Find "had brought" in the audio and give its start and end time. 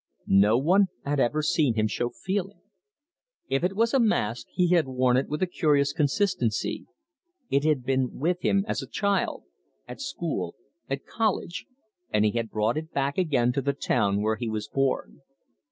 12.31-12.77